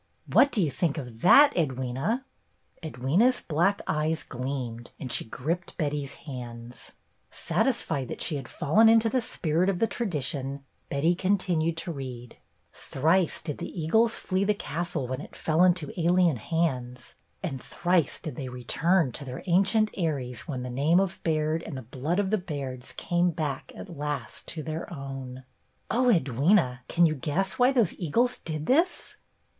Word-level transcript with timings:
What 0.25 0.51
do 0.51 0.63
you 0.63 0.71
think 0.71 0.97
of 0.97 1.21
that, 1.21 1.53
Edwyna?" 1.53 2.23
Edwyna's 2.83 3.39
black 3.39 3.83
eyes 3.85 4.23
gleamed 4.23 4.89
and 4.99 5.11
she 5.11 5.23
gripped 5.25 5.77
Betty's 5.77 6.15
hands. 6.25 6.93
Satisfied 7.29 8.07
that 8.07 8.19
she 8.19 8.35
had 8.35 8.47
fallen 8.47 8.89
into 8.89 9.09
the 9.09 9.21
spirit 9.21 9.69
of 9.69 9.77
the 9.77 9.85
tradition, 9.85 10.65
Betty 10.89 11.13
continued 11.13 11.77
to 11.77 11.91
read:" 11.91 12.37
'Thrice 12.73 13.41
did 13.41 13.59
the 13.59 13.69
eagles 13.79 14.17
flee 14.17 14.43
the 14.43 14.55
castle 14.55 15.05
when 15.05 15.21
it 15.21 15.35
fell 15.35 15.63
into 15.63 15.93
alien 15.99 16.37
hands, 16.37 17.13
and 17.43 17.61
thrice 17.61 18.19
did 18.19 18.35
they 18.35 18.49
return 18.49 19.11
to 19.11 19.23
their 19.23 19.43
ancient 19.45 19.91
aeries 19.95 20.47
when 20.47 20.63
the 20.63 20.71
name 20.71 20.99
of 20.99 21.21
Baird 21.23 21.61
and 21.61 21.77
the 21.77 21.83
blood 21.83 22.17
of 22.17 22.31
the 22.31 22.39
Bairds 22.39 22.91
came 22.97 23.29
back 23.29 23.71
at 23.75 23.95
last 23.95 24.47
to 24.47 24.63
their 24.63 24.91
own 24.91 25.43
1' 25.91 25.91
Oh, 25.91 26.05
Edwyna, 26.11 26.79
can 26.87 27.05
you 27.05 27.13
guess 27.13 27.59
why 27.59 27.71
those 27.71 27.93
eagles 27.99 28.37
did 28.39 28.65
this 28.65 29.17